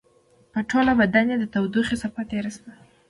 [0.51, 2.71] په ټول بدن يې د تودوخې څپه تېره شوه.